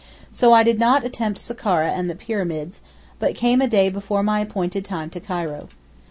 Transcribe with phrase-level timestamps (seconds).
[0.31, 2.81] So I did not attempt Sakhara and the Pyramids,
[3.19, 5.69] but came a day before my appointed time to Cairo.